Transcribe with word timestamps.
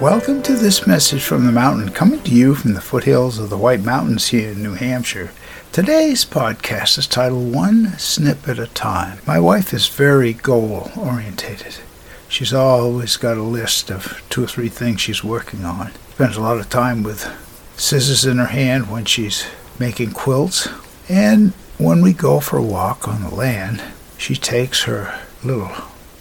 Welcome 0.00 0.42
to 0.42 0.54
this 0.54 0.86
message 0.86 1.24
from 1.24 1.46
the 1.46 1.52
mountain, 1.52 1.88
coming 1.88 2.22
to 2.24 2.30
you 2.30 2.54
from 2.54 2.74
the 2.74 2.82
foothills 2.82 3.38
of 3.38 3.48
the 3.48 3.56
White 3.56 3.80
Mountains 3.80 4.28
here 4.28 4.50
in 4.50 4.62
New 4.62 4.74
Hampshire. 4.74 5.30
Today's 5.72 6.22
podcast 6.22 6.98
is 6.98 7.06
titled 7.06 7.54
One 7.54 7.96
Snip 7.98 8.46
at 8.46 8.58
a 8.58 8.66
Time. 8.66 9.20
My 9.26 9.40
wife 9.40 9.72
is 9.72 9.88
very 9.88 10.34
goal 10.34 10.90
orientated. 10.98 11.76
She's 12.28 12.52
always 12.52 13.16
got 13.16 13.38
a 13.38 13.42
list 13.42 13.90
of 13.90 14.22
two 14.28 14.44
or 14.44 14.46
three 14.46 14.68
things 14.68 15.00
she's 15.00 15.24
working 15.24 15.64
on. 15.64 15.92
Spends 16.10 16.36
a 16.36 16.42
lot 16.42 16.58
of 16.58 16.68
time 16.68 17.02
with 17.02 17.24
scissors 17.78 18.26
in 18.26 18.36
her 18.36 18.46
hand 18.46 18.90
when 18.90 19.06
she's 19.06 19.46
making 19.78 20.12
quilts. 20.12 20.68
And 21.08 21.54
when 21.78 22.02
we 22.02 22.12
go 22.12 22.40
for 22.40 22.58
a 22.58 22.62
walk 22.62 23.08
on 23.08 23.22
the 23.22 23.34
land, 23.34 23.82
she 24.18 24.34
takes 24.36 24.82
her 24.82 25.18
little 25.42 25.72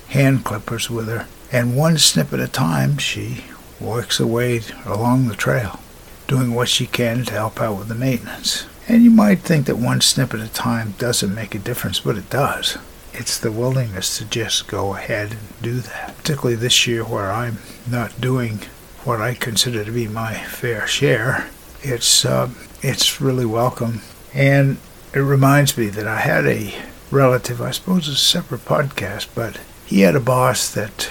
hand 0.07 0.45
clippers 0.45 0.89
with 0.89 1.09
her, 1.09 1.27
and 1.51 1.75
one 1.75 1.97
snip 1.97 2.31
at 2.31 2.39
a 2.39 2.47
time, 2.47 2.97
she 2.97 3.43
works 3.79 4.17
her 4.17 4.25
way 4.25 4.61
along 4.85 5.27
the 5.27 5.35
trail, 5.35 5.79
doing 6.27 6.53
what 6.53 6.69
she 6.69 6.85
can 6.85 7.25
to 7.25 7.33
help 7.33 7.61
out 7.61 7.77
with 7.77 7.87
the 7.87 7.95
maintenance. 7.95 8.65
And 8.87 9.03
you 9.03 9.11
might 9.11 9.39
think 9.39 9.65
that 9.65 9.77
one 9.77 10.01
snip 10.01 10.33
at 10.33 10.39
a 10.39 10.47
time 10.47 10.93
doesn't 10.97 11.33
make 11.33 11.55
a 11.55 11.59
difference, 11.59 11.99
but 11.99 12.17
it 12.17 12.29
does. 12.29 12.77
It's 13.13 13.39
the 13.39 13.51
willingness 13.51 14.17
to 14.17 14.25
just 14.25 14.67
go 14.67 14.95
ahead 14.95 15.31
and 15.31 15.61
do 15.61 15.79
that. 15.79 16.17
Particularly 16.17 16.55
this 16.55 16.85
year 16.85 17.03
where 17.03 17.31
I'm 17.31 17.59
not 17.89 18.19
doing 18.19 18.59
what 19.03 19.21
I 19.21 19.33
consider 19.33 19.83
to 19.85 19.91
be 19.91 20.07
my 20.07 20.33
fair 20.33 20.85
share. 20.87 21.49
It's 21.81 22.25
uh, 22.25 22.49
it's 22.81 23.21
really 23.21 23.45
welcome, 23.45 24.01
and 24.33 24.77
it 25.13 25.19
reminds 25.19 25.77
me 25.77 25.87
that 25.89 26.07
I 26.07 26.19
had 26.19 26.45
a 26.45 26.73
relative. 27.11 27.61
I 27.61 27.71
suppose 27.71 28.07
it's 28.07 28.21
a 28.21 28.25
separate 28.25 28.65
podcast, 28.65 29.27
but 29.35 29.59
he 29.85 30.01
had 30.01 30.15
a 30.15 30.19
boss 30.19 30.73
that 30.73 31.03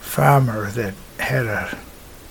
farmer 0.00 0.70
that 0.70 0.94
had 1.18 1.46
a 1.46 1.78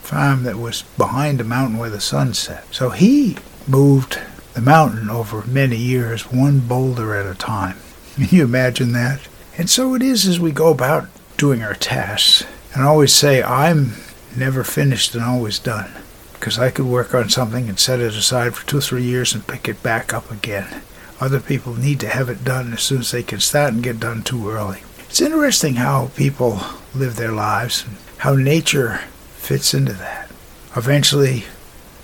farm 0.02 0.44
that 0.44 0.58
was 0.58 0.84
behind 0.98 1.40
a 1.40 1.46
mountain 1.46 1.78
where 1.78 1.90
the 1.90 2.02
sun 2.02 2.34
set. 2.34 2.66
So 2.74 2.90
he 2.90 3.38
moved 3.68 4.20
the 4.54 4.62
mountain 4.62 5.10
over 5.10 5.46
many 5.46 5.78
years, 5.78 6.32
one 6.32 6.60
boulder 6.60 7.16
at 7.16 7.26
a 7.26 7.38
time. 7.38 7.78
Can 8.16 8.28
you 8.30 8.44
imagine 8.44 8.92
that? 8.94 9.22
And 9.58 9.70
so 9.70 9.96
it 9.96 10.02
is 10.02 10.28
as 10.28 10.40
we 10.40 10.52
go 10.52 10.70
about 10.70 11.08
doing 11.38 11.62
our 11.62 11.74
tasks. 11.74 12.46
And 12.74 12.84
I 12.84 12.88
always 12.88 13.14
say, 13.14 13.42
I'm 13.44 13.94
never 14.36 14.64
finished 14.64 15.16
and 15.16 15.24
always 15.24 15.60
done. 15.60 15.92
Because 16.34 16.58
I 16.58 16.72
could 16.72 16.86
work 16.86 17.14
on 17.14 17.30
something 17.30 17.70
and 17.70 17.80
set 17.80 18.00
it 18.00 18.16
aside 18.16 18.56
for 18.56 18.66
two 18.66 18.80
or 18.80 18.82
three 18.82 19.04
years 19.04 19.34
and 19.34 19.46
pick 19.46 19.68
it 19.68 19.84
back 19.84 20.14
up 20.14 20.32
again. 20.32 20.82
Other 21.20 21.40
people 21.40 21.76
need 21.76 22.00
to 22.00 22.10
have 22.10 22.30
it 22.30 22.44
done 22.44 22.74
as 22.74 22.82
soon 22.82 23.00
as 23.00 23.12
they 23.12 23.22
can 23.22 23.40
start 23.40 23.74
and 23.74 23.84
get 23.84 24.00
done 24.00 24.24
too 24.24 24.50
early. 24.50 24.82
It's 25.02 25.22
interesting 25.22 25.76
how 25.76 26.08
people 26.16 26.62
live 26.96 27.16
their 27.16 27.32
lives 27.32 27.86
and 27.86 27.98
how 28.18 28.34
nature 28.34 29.02
fits 29.42 29.74
into 29.74 29.94
that. 29.94 30.30
Eventually, 30.76 31.46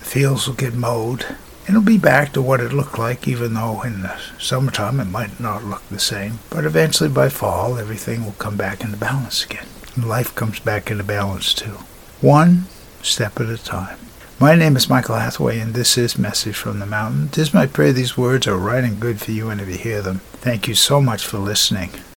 the 0.00 0.04
fields 0.04 0.46
will 0.46 0.54
get 0.54 0.74
mowed, 0.74 1.24
it'll 1.68 1.80
be 1.80 1.98
back 1.98 2.32
to 2.32 2.42
what 2.42 2.60
it 2.60 2.72
looked 2.72 2.98
like, 2.98 3.28
even 3.28 3.54
though 3.54 3.82
in 3.82 4.02
the 4.02 4.18
summertime 4.38 5.00
it 5.00 5.06
might 5.06 5.38
not 5.38 5.64
look 5.64 5.86
the 5.88 5.98
same. 5.98 6.40
But 6.50 6.64
eventually, 6.64 7.08
by 7.08 7.28
fall, 7.28 7.78
everything 7.78 8.24
will 8.24 8.32
come 8.32 8.56
back 8.56 8.82
into 8.82 8.96
balance 8.96 9.44
again. 9.44 9.66
And 9.94 10.08
life 10.08 10.34
comes 10.34 10.60
back 10.60 10.90
into 10.90 11.04
balance 11.04 11.54
too. 11.54 11.78
One 12.20 12.64
step 13.02 13.40
at 13.40 13.48
a 13.48 13.56
time. 13.56 13.98
My 14.40 14.54
name 14.54 14.76
is 14.76 14.88
Michael 14.88 15.16
Hathaway, 15.16 15.58
and 15.58 15.74
this 15.74 15.98
is 15.98 16.18
Message 16.18 16.56
from 16.56 16.78
the 16.78 16.86
Mountain. 16.86 17.28
It 17.28 17.38
is 17.38 17.54
my 17.54 17.66
prayer 17.66 17.92
these 17.92 18.16
words 18.16 18.46
are 18.46 18.56
right 18.56 18.84
and 18.84 19.00
good 19.00 19.20
for 19.20 19.32
you 19.32 19.46
whenever 19.46 19.70
you 19.70 19.78
hear 19.78 20.02
them. 20.02 20.20
Thank 20.34 20.68
you 20.68 20.74
so 20.74 21.00
much 21.00 21.26
for 21.26 21.38
listening. 21.38 21.90